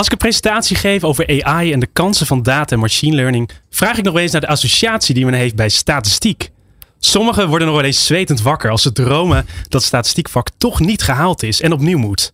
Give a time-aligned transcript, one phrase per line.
[0.00, 3.50] Als ik een presentatie geef over AI en de kansen van data en machine learning,
[3.70, 6.50] vraag ik nog eens naar de associatie die men heeft bij statistiek.
[6.98, 11.42] Sommigen worden nog wel eens zwetend wakker als ze dromen dat statistiekvak toch niet gehaald
[11.42, 12.32] is en opnieuw moet.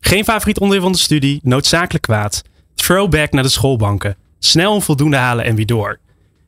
[0.00, 2.42] Geen favoriet onderdeel van de studie, noodzakelijk kwaad.
[2.74, 4.16] Throwback naar de schoolbanken.
[4.38, 5.98] Snel een voldoende halen en weer door.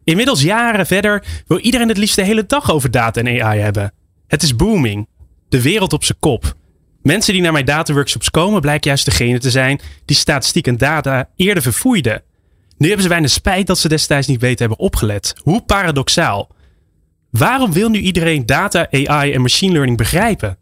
[0.04, 3.92] Inmiddels jaren verder wil iedereen het liefst de hele dag over data en AI hebben.
[4.26, 5.08] Het is booming.
[5.48, 6.54] De wereld op zijn kop.
[7.08, 11.28] Mensen die naar mijn dataworkshops komen blijken juist degene te zijn die statistiek en data
[11.36, 12.22] eerder verfoeiden.
[12.78, 15.34] Nu hebben ze bijna spijt dat ze destijds niet beter hebben opgelet.
[15.42, 16.48] Hoe paradoxaal.
[17.30, 20.58] Waarom wil nu iedereen data, AI en machine learning begrijpen?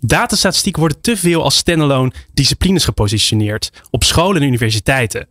[0.00, 5.28] Datastatistiek worden te veel als standalone disciplines gepositioneerd op scholen en universiteiten.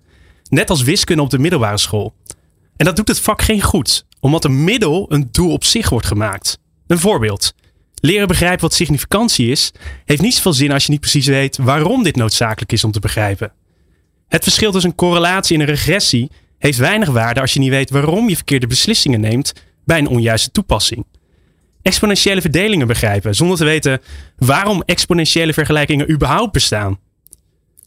[0.50, 2.14] Net als wiskunde op de middelbare school.
[2.78, 6.08] En dat doet het vak geen goed, omdat een middel een doel op zich wordt
[6.08, 6.60] gemaakt.
[6.88, 7.54] Een voorbeeld.
[8.02, 9.72] Leren begrijpen wat significantie is,
[10.06, 13.00] heeft niet zoveel zin als je niet precies weet waarom dit noodzakelijk is om te
[13.00, 13.52] begrijpen.
[14.28, 17.90] Het verschil tussen een correlatie en een regressie heeft weinig waarde als je niet weet
[17.90, 19.54] waarom je verkeerde beslissingen neemt
[19.86, 21.06] bij een onjuiste toepassing.
[21.82, 24.02] Exponentiële verdelingen begrijpen zonder te weten
[24.38, 27.00] waarom exponentiële vergelijkingen überhaupt bestaan.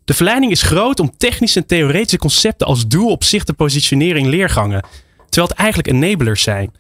[0.05, 4.21] De verleiding is groot om technische en theoretische concepten als doel op zich te positioneren
[4.21, 4.85] in leergangen,
[5.29, 6.73] terwijl het eigenlijk enablers zijn.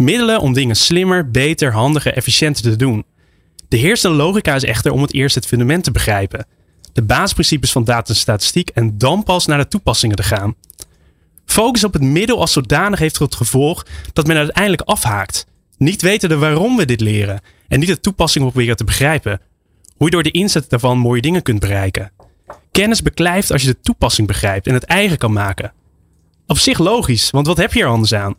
[0.00, 3.04] Middelen om dingen slimmer, beter, handiger, efficiënter te doen.
[3.68, 6.46] De heersende logica is echter om het eerst het fundament te begrijpen.
[6.92, 10.54] De basisprincipes van data en statistiek en dan pas naar de toepassingen te gaan.
[11.44, 15.46] Focus op het middel als zodanig heeft tot gevolg dat men uiteindelijk afhaakt.
[15.76, 19.40] Niet weten de waarom we dit leren en niet de toepassing proberen te begrijpen.
[19.96, 22.12] Hoe je door de inzet daarvan mooie dingen kunt bereiken.
[22.70, 25.72] Kennis beklijft als je de toepassing begrijpt en het eigen kan maken.
[26.46, 28.36] Op zich logisch, want wat heb je er anders aan?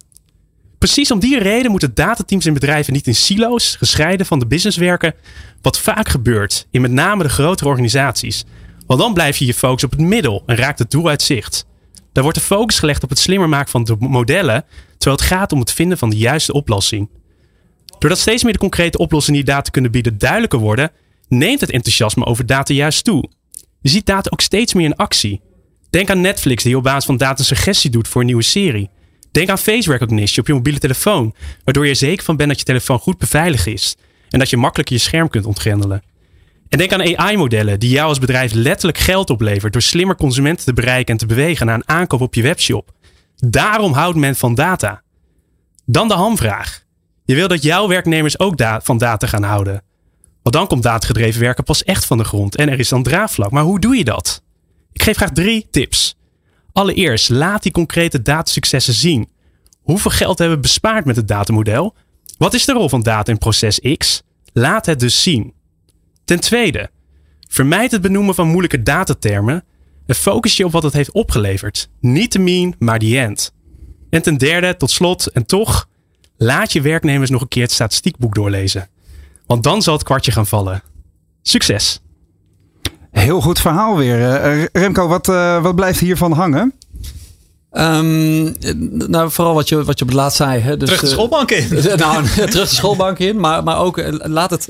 [0.81, 4.77] Precies om die reden moeten datateams in bedrijven niet in silo's, gescheiden van de business
[4.77, 5.13] werken,
[5.61, 8.45] wat vaak gebeurt in met name de grotere organisaties.
[8.87, 11.65] Want dan blijf je je focus op het middel en raakt het doel uit zicht.
[12.11, 14.65] Daar wordt de focus gelegd op het slimmer maken van de modellen,
[14.97, 17.09] terwijl het gaat om het vinden van de juiste oplossing.
[17.99, 20.91] Doordat steeds meer de concrete oplossingen die data kunnen bieden duidelijker worden,
[21.27, 23.29] neemt het enthousiasme over data juist toe.
[23.81, 25.41] Je ziet data ook steeds meer in actie.
[25.89, 28.89] Denk aan Netflix die op basis van data suggestie doet voor een nieuwe serie.
[29.31, 31.33] Denk aan face recognition op je mobiele telefoon,
[31.63, 33.95] waardoor je er zeker van bent dat je telefoon goed beveiligd is
[34.29, 36.03] en dat je makkelijk je scherm kunt ontgrendelen.
[36.69, 40.73] En denk aan AI-modellen die jou als bedrijf letterlijk geld oplevert door slimmer consumenten te
[40.73, 42.91] bereiken en te bewegen naar een aankoop op je webshop.
[43.35, 45.01] Daarom houdt men van data.
[45.85, 46.83] Dan de hamvraag.
[47.25, 49.83] Je wil dat jouw werknemers ook van data gaan houden.
[50.41, 53.51] Want dan komt datagedreven werken pas echt van de grond en er is dan draagvlak.
[53.51, 54.43] Maar hoe doe je dat?
[54.91, 56.15] Ik geef graag drie tips.
[56.73, 59.29] Allereerst, laat die concrete datasuccessen zien.
[59.81, 61.95] Hoeveel geld hebben we bespaard met het datamodel?
[62.37, 64.21] Wat is de rol van data in proces X?
[64.53, 65.53] Laat het dus zien.
[66.25, 66.89] Ten tweede,
[67.49, 69.63] vermijd het benoemen van moeilijke datatermen
[70.05, 71.89] en focus je op wat het heeft opgeleverd.
[71.99, 73.53] Niet de mean, maar the end.
[74.09, 75.89] En ten derde, tot slot en toch,
[76.37, 78.89] laat je werknemers nog een keer het statistiekboek doorlezen.
[79.45, 80.83] Want dan zal het kwartje gaan vallen.
[81.41, 82.01] Succes!
[83.21, 84.35] Heel goed verhaal weer.
[84.35, 86.73] Eh, Remco, wat, uh, wat blijft hiervan hangen?
[87.73, 88.55] Um,
[89.09, 90.59] nou, vooral wat je, wat je op het laatst zei.
[90.61, 90.77] Hè.
[90.77, 91.67] Dus, terug de schoolbank in.
[91.97, 93.39] nou, terug de schoolbank in.
[93.39, 94.69] Maar, maar ook laat het,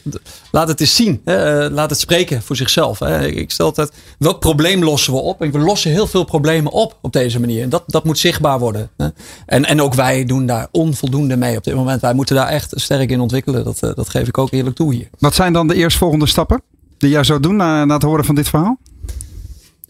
[0.52, 1.22] laat het eens zien.
[1.26, 1.70] Hè.
[1.70, 3.00] Laat het spreken voor zichzelf.
[3.00, 3.28] Hè.
[3.28, 5.42] Ik stel altijd, welk probleem lossen we op?
[5.42, 7.64] En we lossen heel veel problemen op op deze manier.
[7.64, 8.90] En dat, dat moet zichtbaar worden.
[8.98, 9.08] Hè.
[9.46, 12.02] En, en ook wij doen daar onvoldoende mee op dit moment.
[12.02, 13.64] Wij moeten daar echt sterk in ontwikkelen.
[13.64, 15.10] Dat, dat geef ik ook eerlijk toe hier.
[15.20, 16.62] Wat zijn dan de eerstvolgende stappen
[17.02, 18.80] die jij zou doen na, na het horen van dit verhaal?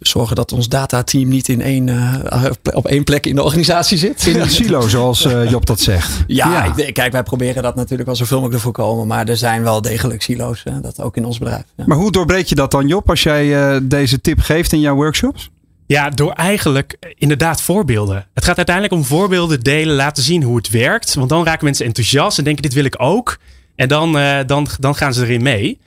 [0.08, 4.26] zorgen dat ons datateam niet in één, uh, op één plek in de organisatie zit.
[4.26, 6.10] In een silo, zoals uh, Job dat zegt.
[6.28, 6.92] Ja, ja.
[6.92, 9.08] kijk, wij proberen dat natuurlijk wel zoveel mogelijk te voorkomen.
[9.08, 11.64] Maar er zijn wel degelijk silo's, hè, dat ook in ons bedrijf.
[11.76, 11.84] Ja.
[11.88, 14.96] Maar hoe doorbreek je dat dan, Job, als jij uh, deze tip geeft in jouw
[14.96, 15.50] workshops?
[15.86, 18.28] Ja, door eigenlijk inderdaad voorbeelden.
[18.34, 21.14] Het gaat uiteindelijk om voorbeelden delen, laten zien hoe het werkt.
[21.14, 23.38] Want dan raken mensen enthousiast en denken: dit wil ik ook.
[23.76, 25.80] En dan, dan, dan gaan ze erin mee.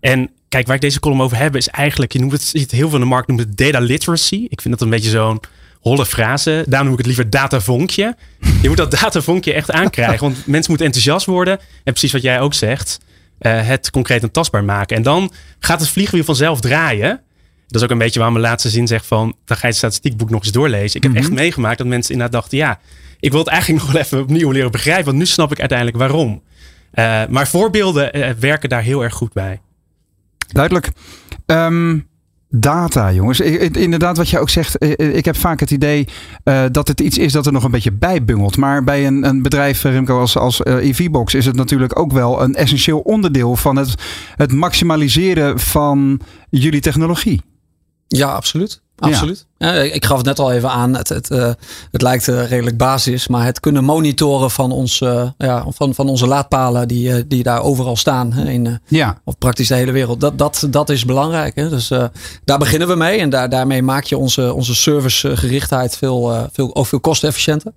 [0.00, 2.88] En kijk, waar ik deze column over heb, is eigenlijk, je noemt het, ziet heel
[2.88, 4.46] veel in de markt noemt het data literacy.
[4.48, 5.40] Ik vind dat een beetje zo'n
[5.80, 6.64] holle frase.
[6.66, 8.16] Daarom noem ik het liever datavonkje.
[8.62, 11.58] Je moet dat datavonkje echt aankrijgen, want mensen moeten enthousiast worden.
[11.58, 12.98] En precies wat jij ook zegt,
[13.40, 14.96] uh, het concreet en tastbaar maken.
[14.96, 17.20] En dan gaat het vliegwiel vanzelf draaien.
[17.66, 19.76] Dat is ook een beetje waar mijn laatste zin zegt van, dan ga je het
[19.76, 20.96] statistiekboek nog eens doorlezen.
[20.96, 22.80] Ik heb echt meegemaakt dat mensen inderdaad dachten, ja,
[23.20, 25.98] ik wil het eigenlijk nog wel even opnieuw leren begrijpen, want nu snap ik uiteindelijk
[25.98, 26.42] waarom.
[26.94, 29.60] Uh, maar voorbeelden uh, werken daar heel erg goed bij.
[30.52, 30.90] Duidelijk.
[31.46, 32.08] Um,
[32.52, 33.40] Data, jongens.
[33.40, 34.78] Inderdaad, wat je ook zegt.
[34.78, 36.08] Eh, eh, ik heb vaak het idee
[36.44, 38.56] uh, dat het iets is dat er nog een beetje bijbungelt.
[38.56, 42.54] Maar bij een, een bedrijf, Remco, als, als EVBox is het natuurlijk ook wel een
[42.54, 43.94] essentieel onderdeel van het,
[44.36, 47.42] het maximaliseren van jullie technologie.
[48.06, 48.82] Ja, absoluut.
[48.96, 49.46] Absoluut.
[49.60, 49.72] Ja.
[49.72, 50.96] ik gaf het net al even aan.
[50.96, 51.50] Het, het, uh,
[51.90, 53.28] het lijkt uh, redelijk basis.
[53.28, 54.98] Maar het kunnen monitoren van, ons,
[55.38, 58.32] ja, van, van onze laadpalen die, die daar overal staan.
[58.32, 59.18] Hè, in, ja.
[59.24, 60.20] Of praktisch de hele wereld.
[60.20, 61.54] Dat, dat, dat is belangrijk.
[61.54, 61.68] Hè.
[61.68, 61.88] Dus
[62.44, 63.18] daar beginnen we mee.
[63.18, 67.72] En daar, daarmee maak je onze, onze servicegerichtheid veel, veel, ook veel kostefficiënter.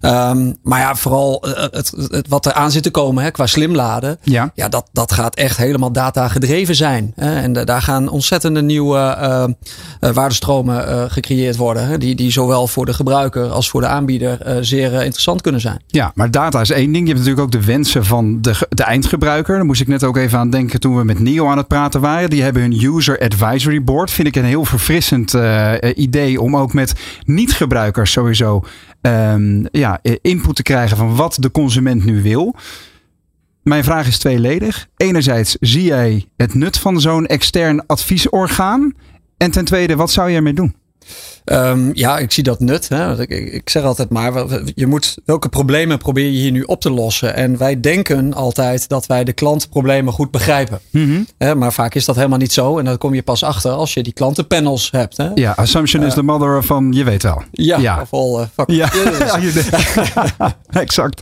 [0.00, 4.18] Um, maar ja, vooral het, het, wat er aan zit te komen hè, qua slimladen.
[4.22, 4.50] Ja.
[4.54, 7.12] ja dat, dat gaat echt helemaal data gedreven zijn.
[7.14, 7.40] Hè.
[7.40, 9.54] En daar gaan ontzettende nieuwe
[10.00, 12.00] waardestromen uh, gecreëerd worden.
[12.00, 15.60] die, die zowel voor de gebruiker als voor de aanbieder uh, zeer uh, interessant kunnen
[15.60, 15.82] zijn.
[15.86, 17.06] Ja, maar data is één ding.
[17.06, 19.56] Je hebt natuurlijk ook de wensen van de, de eindgebruiker.
[19.56, 22.00] Daar moest ik net ook even aan denken toen we met NIO aan het praten
[22.00, 22.30] waren.
[22.30, 24.10] Die hebben hun User Advisory Board.
[24.10, 25.36] Vind ik een heel verfrissend
[25.94, 26.92] idee om ook met
[27.24, 28.64] niet-gebruikers sowieso
[29.00, 32.54] um, ja, input te krijgen van wat de consument nu wil.
[33.62, 34.88] Mijn vraag is tweeledig.
[34.96, 38.92] Enerzijds, zie jij het nut van zo'n extern adviesorgaan?
[39.36, 40.74] En ten tweede, wat zou je ermee doen?
[41.44, 42.88] Um, ja, ik zie dat nut.
[42.88, 43.20] Hè.
[43.20, 44.32] Ik, ik, zeg altijd maar,
[44.74, 47.34] je moet, welke problemen probeer je hier nu op te lossen?
[47.34, 50.80] En wij denken altijd dat wij de klantproblemen goed begrijpen.
[50.90, 51.58] Mm -hmm.
[51.58, 52.78] maar vaak is dat helemaal niet zo.
[52.78, 55.16] En dan kom je pas achter als je die klantenpanels hebt.
[55.16, 55.30] Hè.
[55.34, 57.42] Ja, assumption is the mother van je weet wel.
[57.50, 58.00] Ja, ja.
[58.00, 58.90] of all uh, ja.
[60.70, 61.20] exact.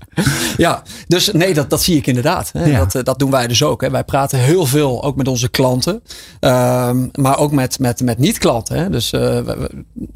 [0.57, 2.51] Ja, dus nee, dat, dat zie ik inderdaad.
[2.53, 2.65] Hè.
[2.65, 2.79] Ja.
[2.79, 3.81] Dat, eh, dat doen wij dus ook.
[3.81, 3.91] Hè.
[3.91, 6.03] Wij praten heel veel ook met onze klanten.
[6.41, 8.93] Um, maar ook met, met, met niet-klanten.
[8.93, 9.39] Dus uh,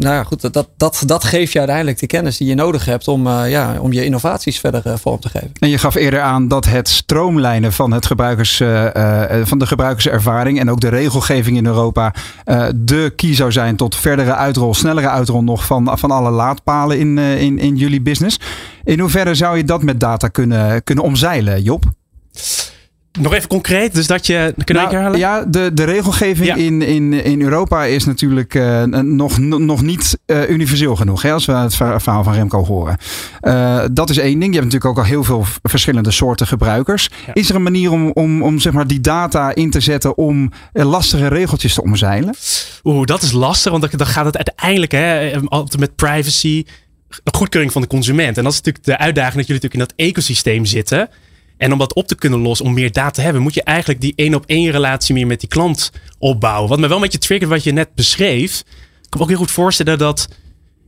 [0.00, 3.08] nou ja, goed, dat, dat, dat geeft je uiteindelijk de kennis die je nodig hebt
[3.08, 5.50] om, uh, ja, om je innovaties verder uh, vorm te geven.
[5.58, 8.86] En je gaf eerder aan dat het stroomlijnen van, het gebruikers, uh,
[9.42, 12.14] van de gebruikerservaring en ook de regelgeving in Europa
[12.74, 17.18] de key zou zijn tot verdere uitrol, snellere uitrol nog van, van alle laadpalen in,
[17.18, 18.40] in, in jullie business.
[18.84, 21.84] In hoeverre zou je dat met data kunnen, kunnen omzeilen, Job?
[23.18, 24.54] Nog even concreet, dus dat je.
[24.64, 29.82] Je nou, Ja, de, de regelgeving in, in, in Europa is natuurlijk uh, nog, nog
[29.82, 31.22] niet uh, universeel genoeg.
[31.22, 32.96] Hè, als we het verhaal van Remco horen.
[33.42, 34.54] Uh, dat is één ding.
[34.54, 37.10] Je hebt natuurlijk ook al heel veel verschillende soorten gebruikers.
[37.26, 37.34] Ja.
[37.34, 40.52] Is er een manier om, om, om zeg maar die data in te zetten om
[40.72, 42.34] lastige regeltjes te omzeilen?
[42.84, 46.64] Oeh, dat is lastig, want dan gaat het uiteindelijk hè, altijd met privacy.
[47.32, 48.36] Goedkeuring van de consument.
[48.36, 51.08] En dat is natuurlijk de uitdaging dat jullie natuurlijk in dat ecosysteem zitten.
[51.60, 54.00] En om dat op te kunnen lossen, om meer data te hebben, moet je eigenlijk
[54.00, 56.68] die één op één relatie meer met die klant opbouwen.
[56.68, 58.60] Wat me wel een beetje triggert wat je net beschreef.
[58.60, 58.66] Ik
[59.08, 60.28] kan me ook heel goed voorstellen dat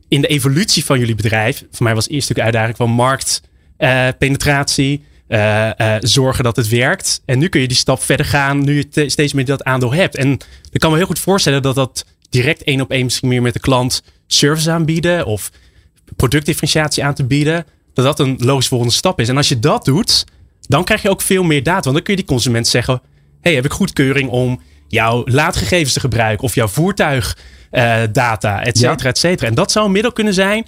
[0.07, 5.69] in de evolutie van jullie bedrijf, voor mij was eerst natuurlijk uitdaging van marktpenetratie, uh,
[5.77, 7.21] uh, zorgen dat het werkt.
[7.25, 10.15] En nu kun je die stap verder gaan, nu je steeds meer dat aandeel hebt.
[10.15, 10.37] En
[10.71, 13.53] ik kan me heel goed voorstellen dat dat direct één op één misschien meer met
[13.53, 15.51] de klant service aanbieden of
[16.15, 19.29] productdifferentiatie aan te bieden, dat dat een logisch volgende stap is.
[19.29, 20.25] En als je dat doet,
[20.73, 21.81] dan krijg je ook veel meer data.
[21.81, 23.01] Want dan kun je die consument zeggen:
[23.41, 29.09] hey, heb ik goedkeuring om jouw laadgegevens te gebruiken of jouw voertuigdata, uh, et cetera,
[29.09, 29.47] et cetera.
[29.47, 30.65] En dat zou een middel kunnen zijn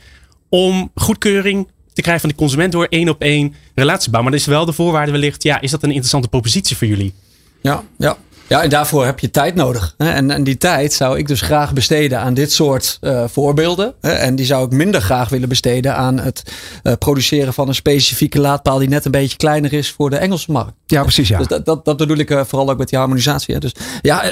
[0.49, 4.31] om goedkeuring te krijgen van de consument door één op één relatie te bouwen.
[4.31, 7.13] Maar dat is wel de voorwaarde wellicht, ja, is dat een interessante propositie voor jullie?
[7.61, 8.17] Ja, ja.
[8.47, 9.93] Ja, en daarvoor heb je tijd nodig.
[9.97, 13.93] En, en die tijd zou ik dus graag besteden aan dit soort uh, voorbeelden.
[14.01, 16.43] En die zou ik minder graag willen besteden aan het
[16.83, 20.51] uh, produceren van een specifieke laadpaal die net een beetje kleiner is voor de Engelse
[20.51, 20.73] markt.
[20.85, 21.27] Ja, precies.
[21.27, 21.37] Ja.
[21.37, 23.53] Dus dat, dat, dat bedoel ik uh, vooral ook met die harmonisatie.
[23.53, 23.59] Hè.
[23.59, 23.71] Dus
[24.01, 24.31] ja,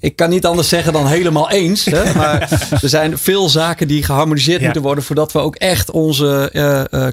[0.00, 1.84] ik kan niet anders zeggen dan helemaal eens.
[1.84, 2.00] Hè.
[2.22, 4.64] Maar er zijn veel zaken die geharmoniseerd ja.
[4.64, 6.50] moeten worden voordat we ook echt onze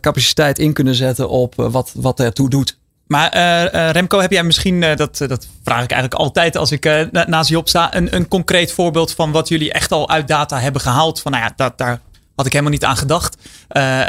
[0.02, 2.79] capaciteit in kunnen zetten op wat, wat ertoe doet.
[3.10, 6.86] Maar uh, Remco, heb jij misschien, uh, dat, dat vraag ik eigenlijk altijd als ik
[6.86, 10.28] uh, naast je op sta, een, een concreet voorbeeld van wat jullie echt al uit
[10.28, 11.22] data hebben gehaald?
[11.22, 12.02] Van nou ja, dat, daar
[12.36, 13.38] had ik helemaal niet aan gedacht.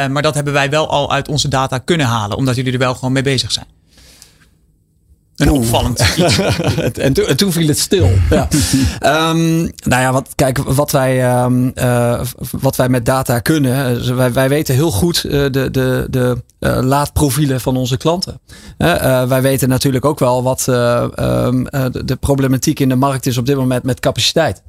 [0.08, 2.94] maar dat hebben wij wel al uit onze data kunnen halen, omdat jullie er wel
[2.94, 3.66] gewoon mee bezig zijn.
[5.40, 6.38] Een opvallend iets.
[6.98, 8.10] en, toen, en, toen viel het stil.
[8.30, 8.48] Ja.
[9.30, 12.20] um, nou ja, wat, kijk, wat wij, um, uh,
[12.50, 14.16] wat wij met data kunnen.
[14.16, 18.40] wij, wij weten heel goed uh, de, de, de laadprofielen van onze klanten.
[19.28, 23.46] wij weten natuurlijk ook wel wat um, de, de, problematiek in de markt is op
[23.46, 24.62] dit moment met capaciteit.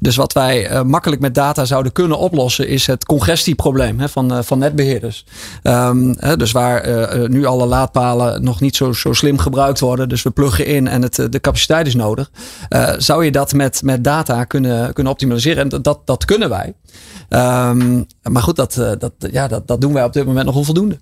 [0.00, 5.24] Dus wat wij makkelijk met data zouden kunnen oplossen is het congestieprobleem van, van netbeheerders.
[6.36, 10.66] dus waar nu alle laadpalen nog niet zo, zo slim gebruikt worden Dus we pluggen
[10.66, 12.30] in en het, de capaciteit is nodig.
[12.98, 15.70] zou je dat met, met data kunnen, kunnen optimaliseren?
[15.70, 16.74] En dat, dat kunnen wij.
[17.28, 20.98] Ehm, maar goed, dat, dat, ja, dat, dat doen wij op dit moment nog onvoldoende.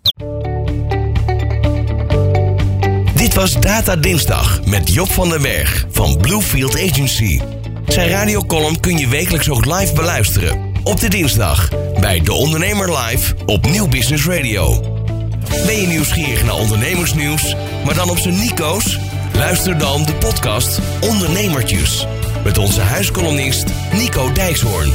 [3.22, 7.40] Dit was Data Dinsdag met Job van den Berg van Bluefield Agency.
[7.86, 10.72] Zijn radiocolumn kun je wekelijks ook live beluisteren.
[10.84, 11.68] Op de dinsdag
[12.00, 15.01] bij De Ondernemer Live op Nieuw Business Radio.
[15.48, 18.98] Ben je nieuwsgierig naar ondernemersnieuws, maar dan op zijn Nico's?
[19.34, 22.06] Luister dan de podcast Ondernemertjes.
[22.44, 24.92] Met onze huiskolonist Nico Dijkshoorn.